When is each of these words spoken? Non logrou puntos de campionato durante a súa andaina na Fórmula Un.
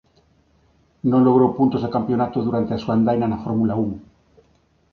Non 1.09 1.25
logrou 1.27 1.51
puntos 1.59 1.81
de 1.83 1.93
campionato 1.95 2.37
durante 2.47 2.71
a 2.73 2.81
súa 2.83 2.95
andaina 2.97 3.27
na 3.31 3.41
Fórmula 3.45 3.77
Un. 3.85 3.91